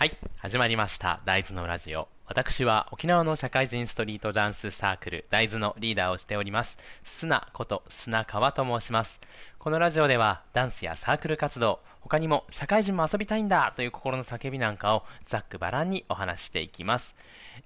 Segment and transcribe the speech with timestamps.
[0.00, 1.20] はい、始まりました。
[1.26, 2.08] 大豆のラジオ。
[2.24, 6.78] 私は沖縄の社会人ストリートダンスサークル大豆のリーダーをしております。
[7.04, 9.20] 砂こと砂川と申します。
[9.58, 17.14] このラジオではダンスやサークル活動、他にも社会人も遊びたいんだという心の叫びなんかをざっくばらんにお話していきます。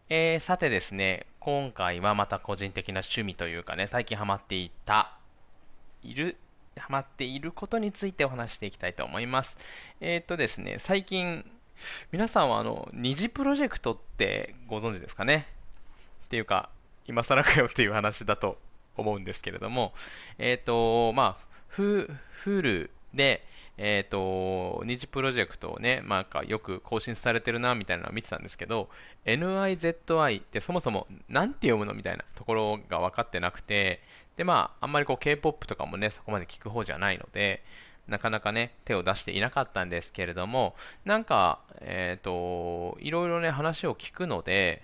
[0.08, 5.18] えー、さてですね、今回はまた個人的な趣味というかね、最近ハマっていた、
[6.02, 6.36] いる、
[6.76, 9.56] ハマっていることについてお話していきたいと思います。
[10.00, 11.48] えー、っとですね、最近、
[12.12, 15.46] 皆さんはあの二次プロジェクトってご存知ですかね？
[16.26, 16.70] っていうか
[17.06, 18.58] 今更かよっていう話だと
[18.96, 19.92] 思うんですけれども。
[20.38, 28.88] えっ、ー、とまあフールでえっ、ー、と二次プロジェクトをね、まあ、よく更新されてるなみたいなのを見てたんですけど
[29.26, 34.00] NIZI ってそもそも何て読むのみたいなところが分かってなくて
[34.36, 37.62] でまああんまりこう K-POP とかもねそこまで聞く方じゃないので
[38.08, 44.82] なかなかね、手を出していなかったんですけれども、なんか、えっ、ー、と、いろいろね、話を聞くので、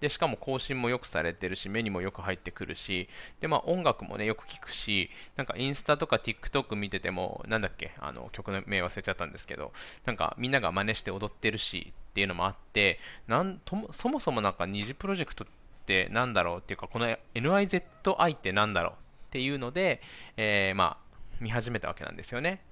[0.00, 3.08] で、しかも更新もよくされてるし、目にもよく入ってくるし、
[3.40, 9.72] で、まあ音楽もね、よく聞くし、なんかインスタとか TikTok 見てても、なんだっけ、あの、曲の名忘れちゃったんですけど、
[10.06, 12.98] なんかみんなが真似して踊ってるしっていうのもあって、
[13.28, 15.46] なんともそもそもなんか二次プロジェクトっ
[15.84, 18.96] てなんだろうっていうか、この NIZI ってなんだろうっ
[19.32, 20.00] ていうので、
[20.38, 21.09] えー、まあ、
[21.40, 22.62] 見始めたわけなんですよね。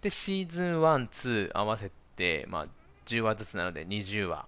[0.00, 2.66] で、シーズン1、2合わせて、まあ、
[3.06, 4.46] 10話ずつなので20話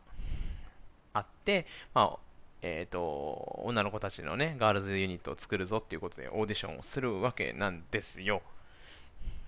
[1.13, 2.19] あって、まあ、
[2.63, 8.43] えっ、ー、と、女の子たちのね、ガールズユニットを作るぞっていうことでオーディションをするわけなんですよ。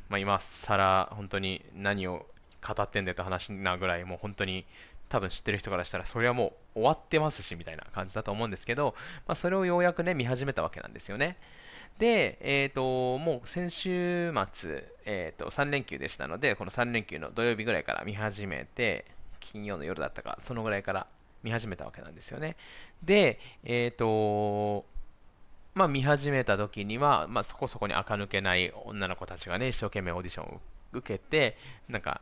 [0.09, 2.27] まあ、今更本当に何を
[2.67, 4.67] 語ってんだよって話なぐらい、もう本当に
[5.11, 8.95] 多分知ってる人からしたら、それはもう終わってますし、みたいな感じだと思うんですけど、
[9.27, 11.37] まあ、それをようやくね、見始めたわけなんですよね。
[11.99, 19.05] で、えーと、もう先週末、えーと、3連休でしたので、この3連休の土曜日ぐらいから見始めて、
[19.41, 21.09] 金曜の夜だったか、そのぐらいから
[21.43, 22.57] 見始めたわけなんですよね。
[23.03, 24.87] で、えっ、ー、と、
[25.75, 30.61] まあ、見始めた時には、まあ、そこそこに垢抜けない女の子たちがね、一生懸命オーディションを
[30.93, 31.57] 受けて、
[31.89, 32.21] なんか、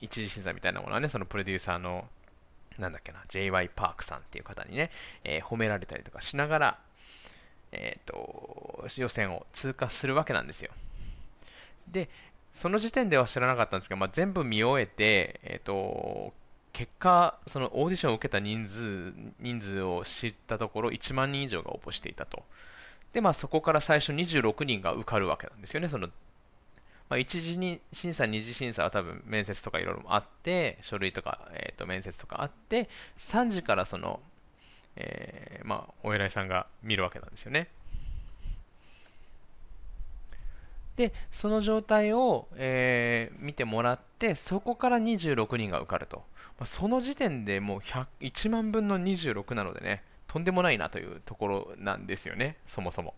[0.00, 2.06] 一次審査みたいなものはね、そのプロデューサーの、
[2.78, 4.90] なんだっけな、JY パークさんっていう方にね、
[5.24, 6.78] えー、褒められたりとかしながら、
[7.72, 10.70] えーと、予選を通過するわけなんですよ。
[11.90, 12.08] で、
[12.54, 16.32] その時点では知らなかったんですけど、まあ、全部見終えて、えーと、
[16.72, 22.42] 結果、そのオーディションを受けた人数人数を知ったところ、1万人以上が応募していたと。
[23.12, 25.88] で、まあ、そこから最初26人が受かるわけなんですよね。
[25.88, 26.08] その
[27.08, 32.88] まあ、一次審査、二次審査は多分面接とかいろいろあって、書類とか、えー、と面接とかあって、
[33.18, 34.20] 3時からその
[35.00, 37.68] えー、まあ、お偉いさんが見るわけなんですよね。
[40.96, 46.24] で、その状態を、えー、見てもらって、そこから26人が受かると。
[46.58, 53.14] まあ、その時点でもう1万分の26なのでね、とんでもないなというところなんですよね、そもそも。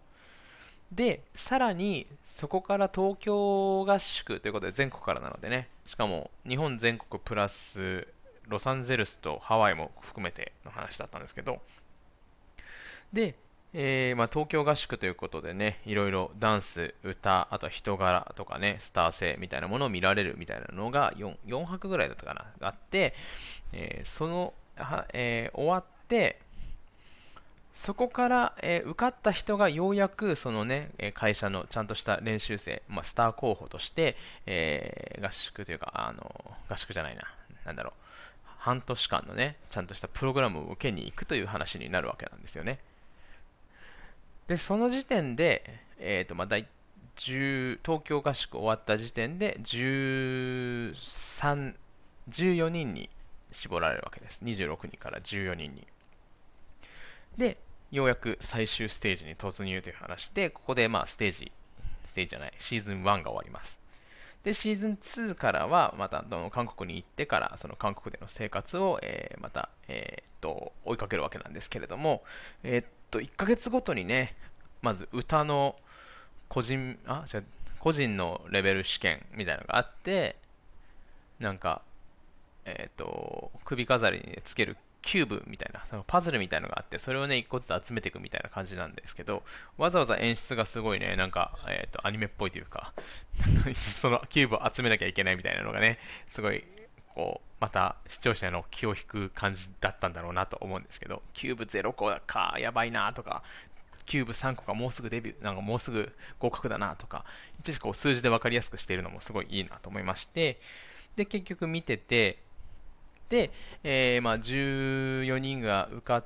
[0.92, 8.06] で、さらに、そこから東京合宿ということで全国からなのでね、しかも日本全国プラス
[8.48, 11.60] ロサンゼルスとハワイも含めての話だったんですけど、
[13.12, 13.36] で、
[13.72, 23.14] えー、まあ、東京合宿ということでね、いろいろダンス、歌、あとは人柄とかね、スター性みたいなものを見られるみたいなのが 4, 4泊ぐらいだったかな、があって、
[23.72, 24.54] えー、その、
[25.12, 26.40] えー、終わって、
[27.74, 34.16] そこから、え受かった人がようやくそのね、会社のちゃんとした練習生、まあ、スター候補として、
[34.46, 37.22] え合宿というか、あの合宿じゃないな、
[37.64, 37.92] なんだろう、
[38.58, 42.80] 半年間のね、ちゃんとしたプログラムを受けに行くという話になるわけなんですよね。
[44.48, 46.66] で、その時点で、えっ、ー、と、まあ、大
[47.16, 51.74] 10東京合宿終わった時点で13、
[52.28, 53.08] 14人に
[53.52, 54.42] 絞られるわけです。
[54.44, 55.86] 26人から14人に。
[57.36, 57.58] で、
[57.90, 61.52] ようやく最終ステージに突入という話で、ここでまあステージ、
[62.04, 63.78] ステージじゃない、シーズン1が終わります。
[64.44, 72.22] で、シーズン2からは、また、韓国に行ってから、その韓国での生活を、えー、また、えー、っと、追いかけるわけなんですけれども、
[72.62, 74.34] えー、っと、1ヶ月ごとにね、
[74.80, 75.76] まず歌の
[76.48, 77.42] 個人、あ、じゃ
[77.80, 80.36] 個人のレベル試験みたいなのがあって、
[81.38, 81.82] なんか、
[82.64, 89.42] えっと、首飾りにつけるキューブみたいな、そのパズルみたいなのがあって、それをね、一個ずつ集めていくみたいな感じなんですけど、
[89.78, 92.92] わざわざ演出がすごいね、なんか、えっ、ー、と、アニメっぽいというか
[93.80, 95.98] そのキューブを集めなきゃいけないみたいなのがね、
[96.30, 96.64] すごい、
[97.14, 103.42] こう、また視聴者の気を引く感じだったんだろうなと思うんですけど、キューブ0個か、やばいなとか、
[104.06, 107.24] キューブ3個かもうすぐデビュー、なんかもうすぐ合格だなとか、
[107.60, 110.60] 一時こう数字で分かりやすくしているのもすごいいいなと思いまして、
[111.16, 112.38] で、結局見てて、
[113.84, 116.24] えーまあ、14人が受かっ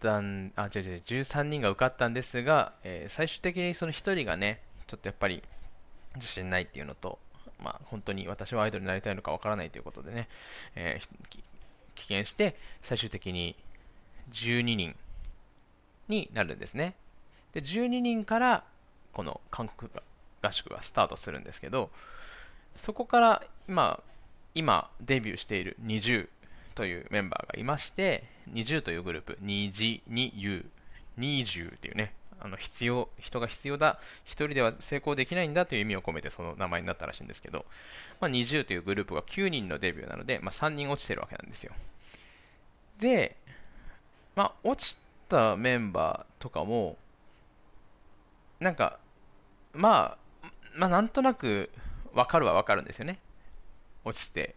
[0.00, 5.42] たん、あ、違う違う、13人が受かったんですが、えー最終的にその1人がね、ちょっとやっぱり
[6.16, 7.18] 自信ないっていうのと、
[7.58, 10.28] まあ、本当に私はアイドルになりたいのかわからないということでね、
[10.74, 11.42] えー
[11.94, 13.54] 棄権して、最終的に
[14.30, 14.96] 12人
[16.08, 16.94] になるんですね。
[17.52, 18.64] で、12人から、
[19.12, 19.90] この韓国
[20.40, 21.90] 合宿がスタートするんですけど、
[22.76, 24.02] そこから今、
[24.54, 26.28] 今デビューしている NiziU
[26.74, 30.66] というメンバーがいまして、NiziU というグループ、2 2 U、
[31.18, 37.64] 20っていうね、あの必要人が必要だ、一人では成功できないんだという意味を込めてその名前になったらしいんですけど、
[38.20, 41.72] まあ、20というグループが9人のデビューなので、まあ、3人落ちてるわけなんですよ。
[42.98, 43.36] で、
[44.34, 44.98] まあ、落ち
[45.28, 46.96] たメンバーとかも、
[48.60, 48.98] なんか、
[49.72, 51.70] まあ、まあ、なんとなく
[52.14, 53.18] 分かるは分かるんですよね。
[54.04, 54.54] 落ちて、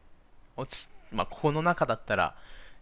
[0.57, 2.35] 落ち、まあ、ここの中だったら、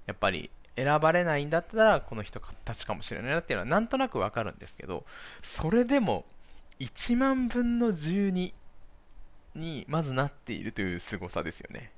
[0.06, 5.06] やっぱり選ばれないんだったら、この人たちかもしれないなっていうのは、なんとなくわかるんですけど、
[5.42, 6.26] それでも、
[6.80, 8.54] 1万分の12
[9.56, 11.92] にまずなっているという凄さですよね。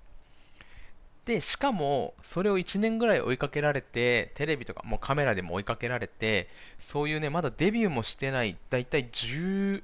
[1.25, 6.48] で、しかも、それを1年ぐらい追いかけられて、テレビとか、もうカメラでも追いかけられて、
[6.80, 9.81] そういうね、まだデビューもしてない、だいたい10、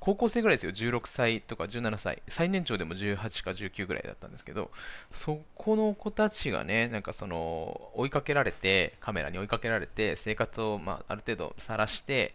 [0.00, 4.70] 高校生ぐらいですよ、16歳とか17歳、最年長でも18か19ぐらいだったんですけど、
[5.12, 12.34] そこの子たちがね、なんかその、追いかけられて、カメラに追いかけられて、生活を、まあ、ある程度晒して、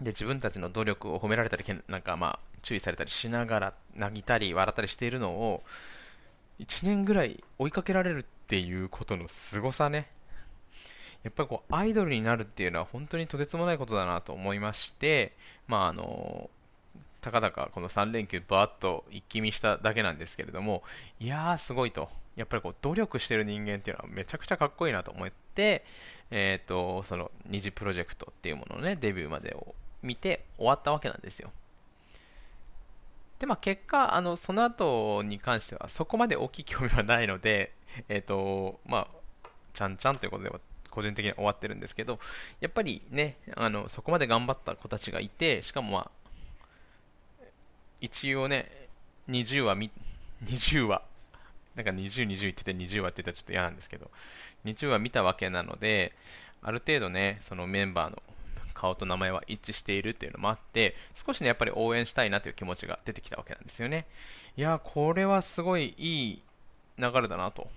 [0.00, 5.62] で、自分たちの努力を褒められたり、なんかまあ、注意されたりしながら、泣いたり、笑ったりしているのを、
[6.60, 10.08] 1年ぐらい追いかけられるっていうことの凄さね。
[11.22, 15.32] やっぱりこう、アイドルになるっていうのは本当にとてつもないことだなと思いまして、
[15.66, 16.48] まああの、
[17.20, 20.84] たかだかこの3連休バーッと一気見しただけなんですけれども、
[21.18, 22.08] いやーすごいと。
[22.36, 25.84] やっぱりこう、努力してる人間っていうのはめちゃくちゃかっこいいなと思って、
[26.30, 31.50] えっと、その二次プロジェクトっていうもののね、デビューまでを見て終わったわけなんですよ。
[33.38, 37.72] で、まあ、結果、あの、その後に関しては、そこまで大きい興味はないので、
[38.08, 40.52] えっ、と、まあ、ちゃんちゃんということで、
[40.90, 42.18] 個人的には終わってるんですけど、
[42.60, 46.10] やっぱりね、あの、そこまで頑張った子たちがいて、しかもまあ、
[48.00, 48.88] 一応ね、
[49.28, 49.90] 20話見、
[50.44, 51.02] 20話、
[51.74, 54.10] なんか20、20言ってて20話って言ったらちょっと嫌なんですけど、
[54.64, 56.14] 20話見たわけなので、
[56.62, 58.22] ある程度ね、そのメンバーの
[58.76, 64.06] 顔と名前は一致しているっていうのもあって、少しね、やっぱり応援したいなという気持ちが出てきたわけなんですよね。
[64.56, 66.42] いや、これはすごいいい
[66.98, 67.68] 流れだなと。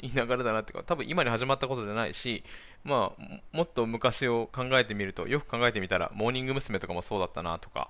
[0.00, 2.44] いい流れだなっていうか、多分今に始まったことじゃないし、
[2.84, 6.80] まあ、もっと昔を考えてみると、よく考えてみたら、モーニング娘。
[6.80, 7.88] とかもそうだったなとか、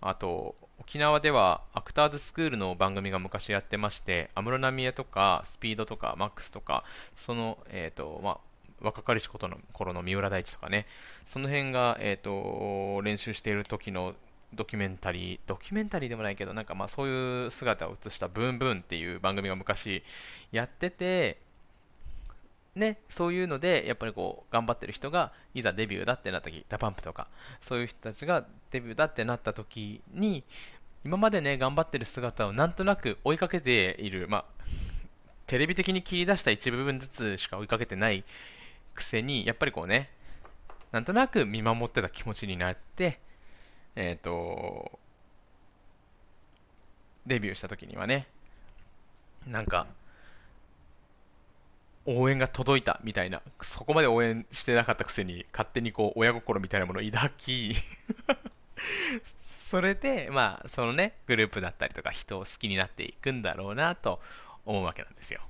[0.00, 6.84] あと、沖縄ではアクターズスクールの番組が昔やってまして、安室奈美恵とか、スピードとか、マックスとか、
[7.16, 8.38] その、えっ、と、まあ、
[8.82, 10.86] 若かりしことの頃の三浦大知とかね、
[11.26, 14.14] その辺が、えっ、と、練習している時の
[14.54, 20.02] ドキュメンタリー、ドキュメンタリーでもないけど、なんかまあそういう姿を映したブンブンっていう番組が昔
[20.50, 21.38] やってて、
[22.74, 27.28] ね、そういうので、やっぱりこう、頑張ってる人が、いざデビューだってなった時、 DA PUMP とか、
[27.60, 30.42] そういう人たちがデビューだってなった時に、
[31.04, 34.44] 今までね、頑張ってる姿をなんとなく追いかけている、まあ、
[35.46, 38.24] テレビ的に切り出した一部分ずつしか追いかけてない
[38.94, 40.10] くせに、やっぱりこうね、
[40.92, 43.18] なんとなく見守ってた気持ちになって、
[43.96, 44.98] えっ、と、
[47.26, 48.26] デビューした時にはね、
[49.46, 49.86] なんか、
[52.04, 57.74] 応援が届いたみたいな、そこまで応援してなかったくせに、勝手にこう、親心みたいなものを抱き、
[59.70, 64.20] それで、まあ、そのね、グループだったりとか、人を好きになっていくんだろうなと
[64.66, 65.40] 思うわけなんですよ。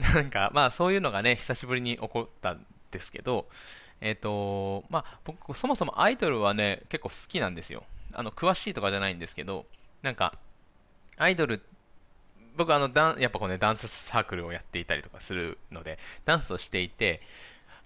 [0.00, 3.46] なんか、まあ、そういうのがね、久しぶりに起こったんですけど、
[4.00, 7.84] えっ、と、まあ、僕、そもそもアイドルはね、結構好きなんですよ。
[8.14, 9.66] あの、詳しいとかじゃないんですけど、
[10.02, 10.34] なんか、
[11.16, 11.62] アイドル、
[12.56, 17.20] 僕、あの、ダンやっぱこうね、ダンスサークルをやっていたりとかするので、ダンスをしていて、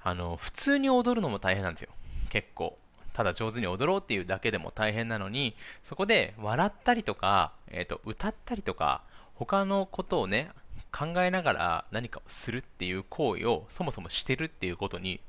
[0.02, 1.90] あの、普通に踊るのも大変なんですよ。
[2.30, 2.78] 結構。
[3.12, 5.54] ただ上手に踊ろうっていうだけでも大変なのに、
[5.84, 9.02] そこで笑ったりとか、えっ、と、歌ったりとか、
[9.34, 10.50] 他のことをね、
[10.94, 15.20] 考えながら何かをするっていう行為をそもそもしてるっていうことに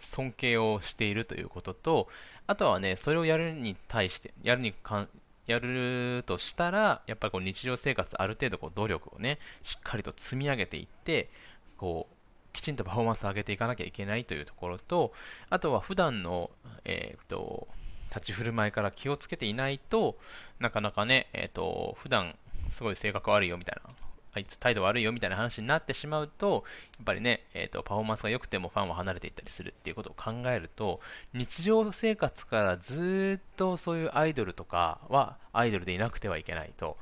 [0.00, 2.08] 尊敬をしているということと、
[2.48, 5.08] あとはね、それをやるに対して、やるにかん
[5.46, 11.30] やるとしたら、やっぱりこう日常生活ある程度こう努力をね、しっかりと積み上げていって、
[11.76, 15.12] こう、きちんとパフォーマンスを上げていかなきゃいけないというところと、
[15.50, 16.50] あとは普段の、
[16.84, 17.68] えーっと、
[18.14, 20.18] 立ち振る舞いから気をつけていないと
[20.60, 22.36] なかなかね、えーっと、普段
[22.72, 23.90] すごい性格悪いよみたいな、
[24.34, 26.64] あいつ態度悪いよみたいな話になってしまうと、
[26.96, 31.00] やっぱりね、えーと、パフォーマンスが良くてもファンは離れていったりするっていうことを考えると、
[31.34, 36.96] 日常生活からずっとそういうアイドルとかはアイドルでいなくてはいけないと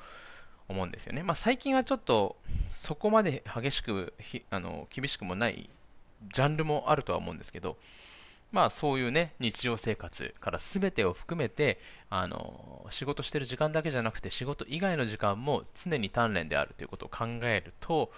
[0.68, 1.22] 思うんですよね。
[1.22, 2.36] まあ、最近はちょっと
[2.68, 4.12] そこまで激しく
[4.50, 5.70] あの厳しくもない
[6.32, 7.76] ジャンルもあるとは思うんですけど、
[8.52, 11.78] まあそういうね、日常生活から全てを含めて、
[12.08, 18.10] あの、仕事してる時間だけじゃなくて仕事以外の時間も常に鍛錬であるということを考えると、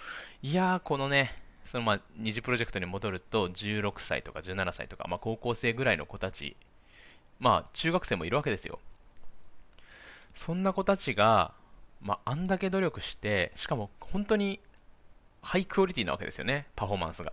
[0.43, 6.57] いやー、このね、そのまあ二次プロジェクトに戻ると16歳とか17歳とか、まあ、高校生ぐらいの子たち、
[7.39, 8.79] まあ中学生もいるわけですよ。
[10.35, 11.53] そんな子たちが、
[12.01, 14.61] まあ、あんだけ努力して、しかも本当に
[15.43, 17.33] ハイクオリティなわけですよね、パフォーマンスが。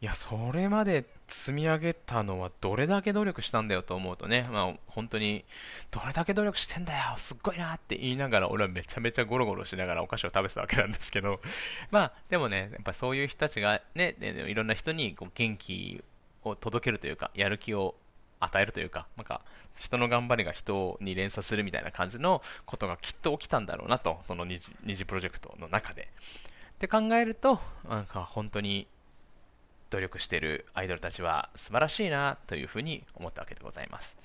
[0.00, 5.44] いや、それまで積み上げたのはどれだけ努力したんだよと思うとね、まあ、本当に、
[5.90, 11.40] どれだけ努力してんだよ、すっごいなって言いながら、俺はめちゃめちゃゴロゴロしながらお菓子を食べてたわけなんですけど、
[11.90, 16.02] まあ、でもね、やっぱそういう人たちがね、いろんな人にこう元気
[16.44, 17.94] を届けるというか、やる気を
[18.40, 19.42] 与えるというか、なんか、
[19.76, 26.08] 人の頑張りが人に連鎖するみたいな感じのことがきっと起きたんだろうなと、その二次二次プロジェクトの中で。
[26.74, 28.86] って考えると、なんか本当に
[29.90, 34.16] 努力しているアイドルたちは素晴らしいなというふうに思ったわけでございます。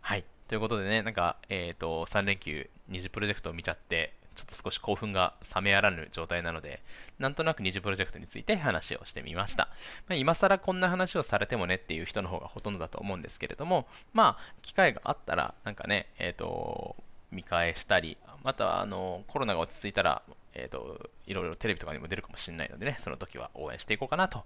[0.00, 0.24] はい。
[0.48, 6.82] ということでね、なんか、えっ、ー、と、3連休、二次プロジェクトを見ちゃって、ちょっと少し興奮が冷めやらぬ状態なので、
[7.18, 9.68] なんとなく二次プロジェクトについて話をしてみました。
[10.08, 16.96] まあ、今更こんな話をされてもねっていう人の方がほとんどだと思うんですけれども、まあ、機会があったら、なんかね、えっ、ー、と、
[17.30, 20.22] 見返したり、またあのコロナが落ち着いたら、
[20.54, 24.44] えーと、いろいろテレビとかにも出るかもしれないのでね、その時は応援していこうかなと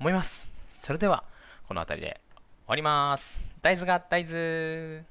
[0.00, 0.50] 思います。
[0.78, 1.24] それでは、
[1.68, 3.42] この辺りで終わります。
[3.62, 5.04] 大豆が大豆